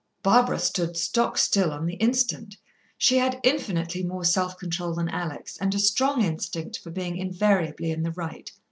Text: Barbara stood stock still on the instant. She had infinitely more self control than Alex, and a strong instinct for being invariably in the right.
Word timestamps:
Barbara 0.23 0.57
stood 0.57 0.97
stock 0.97 1.37
still 1.37 1.71
on 1.71 1.85
the 1.85 1.93
instant. 1.93 2.57
She 2.97 3.17
had 3.19 3.39
infinitely 3.43 4.01
more 4.03 4.25
self 4.25 4.57
control 4.57 4.95
than 4.95 5.09
Alex, 5.09 5.57
and 5.61 5.75
a 5.75 5.77
strong 5.79 6.23
instinct 6.25 6.79
for 6.79 6.89
being 6.89 7.17
invariably 7.17 7.91
in 7.91 8.01
the 8.01 8.09
right. 8.09 8.51